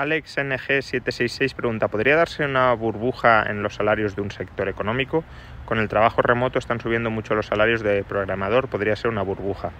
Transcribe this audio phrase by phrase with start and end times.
[0.00, 5.24] Alex NG766 pregunta, ¿podría darse una burbuja en los salarios de un sector económico?
[5.66, 9.72] Con el trabajo remoto están subiendo mucho los salarios de programador, podría ser una burbuja.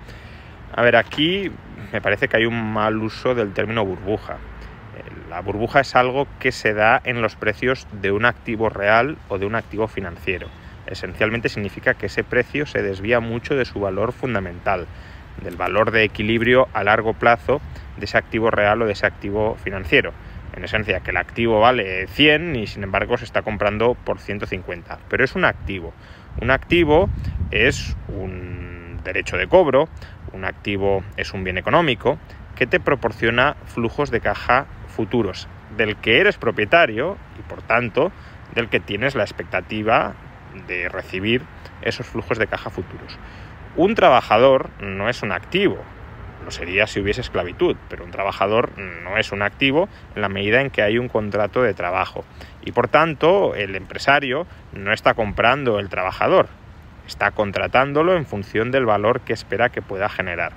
[0.76, 1.50] A ver, aquí
[1.90, 4.36] me parece que hay un mal uso del término burbuja.
[5.30, 9.38] La burbuja es algo que se da en los precios de un activo real o
[9.38, 10.48] de un activo financiero.
[10.86, 14.86] Esencialmente significa que ese precio se desvía mucho de su valor fundamental,
[15.42, 17.60] del valor de equilibrio a largo plazo
[17.96, 20.12] de ese activo real o de ese activo financiero.
[20.56, 24.98] En esencia, que el activo vale 100 y sin embargo se está comprando por 150.
[25.08, 25.92] Pero es un activo.
[26.40, 27.08] Un activo
[27.50, 29.88] es un derecho de cobro,
[30.32, 32.18] un activo es un bien económico
[32.56, 38.12] que te proporciona flujos de caja futuros, del que eres propietario y por tanto
[38.54, 40.14] del que tienes la expectativa
[40.66, 41.42] de recibir
[41.82, 43.18] esos flujos de caja futuros.
[43.76, 45.78] Un trabajador no es un activo,
[46.44, 50.60] lo sería si hubiese esclavitud, pero un trabajador no es un activo en la medida
[50.60, 52.24] en que hay un contrato de trabajo.
[52.64, 56.48] Y por tanto, el empresario no está comprando el trabajador,
[57.06, 60.52] está contratándolo en función del valor que espera que pueda generar.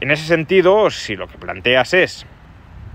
[0.00, 2.26] En ese sentido, si lo que planteas es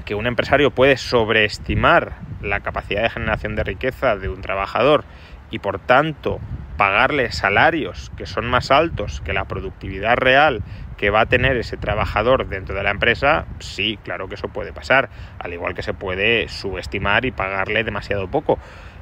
[0.05, 5.03] que un empresario puede sobreestimar la capacidad de generación de riqueza de un trabajador
[5.51, 6.39] y por tanto
[6.77, 10.61] pagarle salarios que son más altos que la productividad real
[10.97, 14.73] que va a tener ese trabajador dentro de la empresa, sí, claro que eso puede
[14.73, 18.57] pasar, al igual que se puede subestimar y pagarle demasiado poco.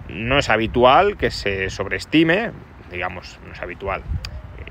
[0.10, 2.52] No es habitual que se sobreestime,
[2.92, 4.02] digamos, no es habitual.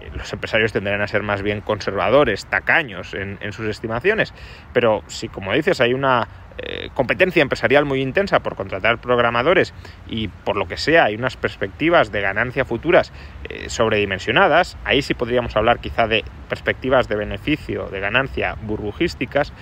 [0.00, 4.34] Eh, los empresarios tendrán a ser más bien conservadores, tacaños en, en sus estimaciones,
[4.74, 6.28] pero si, como dices, hay una
[6.58, 9.74] eh, competencia empresarial muy intensa por contratar programadores
[10.06, 13.12] y por lo que sea hay unas perspectivas de ganancia futuras
[13.48, 19.52] eh, sobredimensionadas, ahí sí podríamos hablar quizá de perspectivas de beneficio, de ganancia burbujísticas,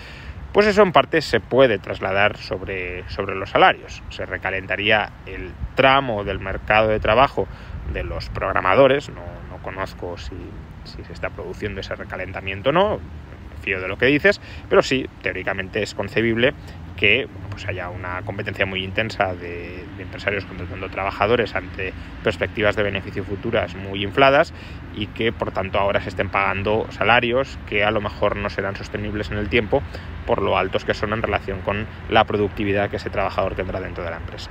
[0.53, 4.03] pues eso en parte se puede trasladar sobre, sobre los salarios.
[4.10, 7.48] Se recalentaría el tramo del mercado de trabajo
[7.94, 10.36] de los programadores, no, no conozco si,
[10.84, 13.00] si se está produciendo ese recalentamiento o no,
[13.62, 16.53] fío de lo que dices, pero sí, teóricamente es concebible
[16.97, 21.92] que pues haya una competencia muy intensa de, de, empresarios contratando trabajadores ante
[22.25, 24.54] perspectivas de beneficio futuras muy infladas
[24.94, 28.76] y que por tanto ahora se estén pagando salarios que a lo mejor no serán
[28.76, 29.82] sostenibles en el tiempo
[30.26, 34.04] por lo altos que son en relación con la productividad que ese trabajador tendrá dentro
[34.04, 34.50] de la empresa.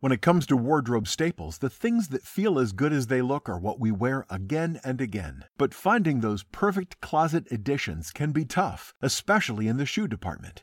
[0.00, 3.48] When it comes to wardrobe staples, the things that feel as good as they look
[3.48, 5.44] are what we wear again and again.
[5.58, 10.62] But finding those perfect closet additions can be tough, especially in the shoe department.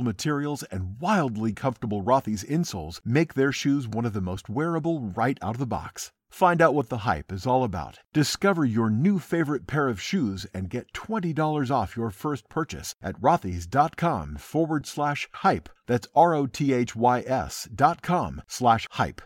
[0.00, 5.38] materials and wildly comfortable Rothy's insoles make their shoes one of the most wearable right
[5.42, 6.12] out of the box.
[6.30, 8.00] Find out what the hype is all about.
[8.12, 13.20] Discover your new favorite pair of shoes and get $20 off your first purchase at
[13.20, 15.68] rothys.com forward slash hype.
[15.86, 19.22] That's R O T H Y S dot com slash hype.